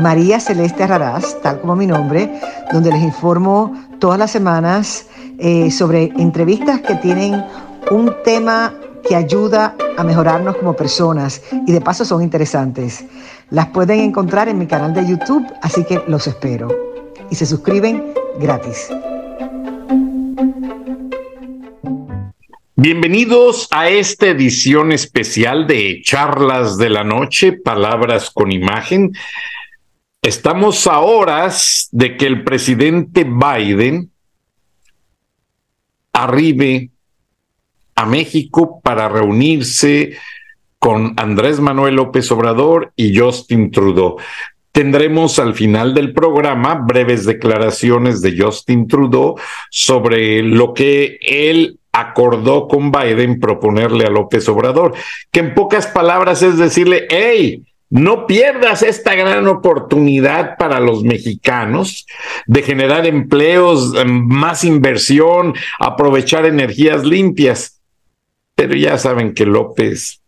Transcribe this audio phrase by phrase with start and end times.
[0.00, 2.30] María Celeste Raraz, tal como mi nombre,
[2.72, 5.06] donde les informo todas las semanas
[5.38, 7.44] eh, sobre entrevistas que tienen
[7.90, 8.74] un tema
[9.06, 13.04] que ayuda a mejorarnos como personas y de paso son interesantes.
[13.50, 16.68] Las pueden encontrar en mi canal de YouTube, así que los espero.
[17.30, 18.88] Y se suscriben gratis.
[22.76, 29.12] Bienvenidos a esta edición especial de Charlas de la Noche, Palabras con Imagen.
[30.24, 34.12] Estamos a horas de que el presidente Biden
[36.12, 36.90] arribe
[37.96, 40.16] a México para reunirse
[40.78, 44.16] con Andrés Manuel López Obrador y Justin Trudeau.
[44.70, 49.34] Tendremos al final del programa breves declaraciones de Justin Trudeau
[49.70, 54.94] sobre lo que él acordó con Biden proponerle a López Obrador,
[55.32, 62.06] que en pocas palabras es decirle, hey, no pierdas esta gran oportunidad para los mexicanos
[62.46, 67.82] de generar empleos, em, más inversión, aprovechar energías limpias.
[68.54, 70.22] Pero ya saben que López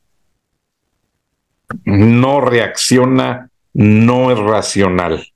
[1.87, 5.27] no reacciona, no es racional.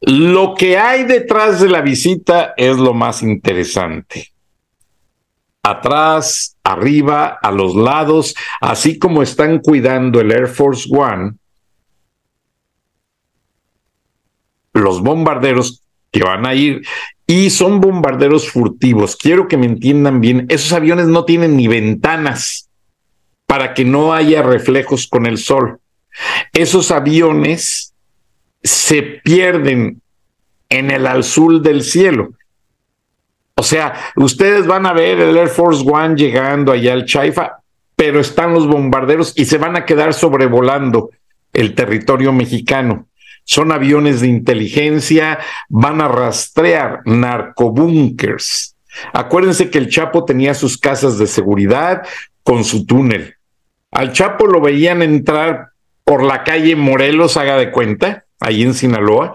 [0.00, 4.31] Lo que hay detrás de la visita es lo más interesante
[5.62, 11.34] atrás, arriba, a los lados, así como están cuidando el Air Force One,
[14.74, 16.82] los bombarderos que van a ir
[17.26, 19.16] y son bombarderos furtivos.
[19.16, 22.68] Quiero que me entiendan bien, esos aviones no tienen ni ventanas
[23.46, 25.78] para que no haya reflejos con el sol.
[26.52, 27.94] Esos aviones
[28.62, 30.02] se pierden
[30.68, 32.30] en el azul del cielo.
[33.54, 37.58] O sea, ustedes van a ver el Air Force One llegando allá al Chaifa,
[37.94, 41.10] pero están los bombarderos y se van a quedar sobrevolando
[41.52, 43.06] el territorio mexicano.
[43.44, 48.76] Son aviones de inteligencia, van a rastrear narcobunkers.
[49.12, 52.02] Acuérdense que el Chapo tenía sus casas de seguridad
[52.42, 53.36] con su túnel.
[53.90, 55.68] Al Chapo lo veían entrar
[56.04, 59.32] por la calle Morelos, haga de cuenta, ahí en Sinaloa,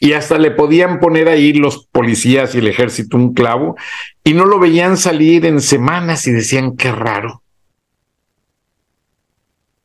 [0.00, 3.76] y hasta le podían poner ahí los policías y el ejército un clavo
[4.24, 7.42] y no lo veían salir en semanas y decían qué raro.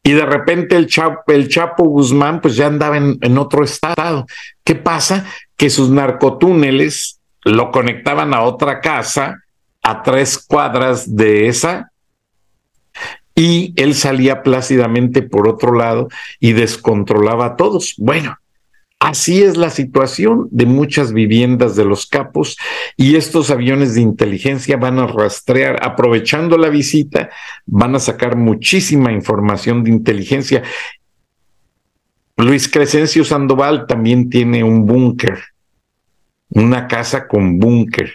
[0.03, 4.25] Y de repente el Chapo, el Chapo Guzmán pues ya andaba en, en otro estado.
[4.63, 5.25] ¿Qué pasa?
[5.55, 9.43] Que sus narcotúneles lo conectaban a otra casa
[9.83, 11.91] a tres cuadras de esa
[13.35, 17.95] y él salía plácidamente por otro lado y descontrolaba a todos.
[17.97, 18.37] Bueno,
[19.01, 22.55] Así es la situación de muchas viviendas de los capos
[22.95, 27.31] y estos aviones de inteligencia van a rastrear, aprovechando la visita,
[27.65, 30.61] van a sacar muchísima información de inteligencia.
[32.37, 35.45] Luis Crescencio Sandoval también tiene un búnker,
[36.49, 38.13] una casa con búnker.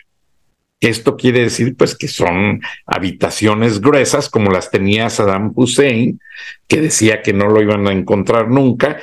[0.78, 6.20] Esto quiere decir pues que son habitaciones gruesas como las tenía Saddam Hussein,
[6.68, 8.98] que decía que no lo iban a encontrar nunca,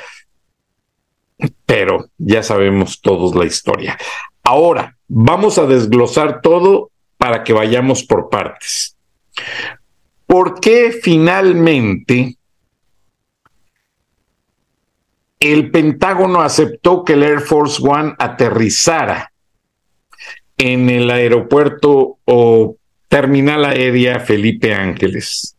[1.66, 3.98] pero ya sabemos todos la historia.
[4.44, 8.98] Ahora, vamos a desglosar todo para que vayamos por partes.
[10.26, 12.38] ¿Por qué finalmente
[15.40, 19.32] el Pentágono aceptó que el Air Force One aterrizara
[20.58, 22.78] en el aeropuerto o
[23.10, 25.58] terminal aérea Felipe Ángeles,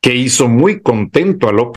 [0.00, 1.76] que hizo muy contento a López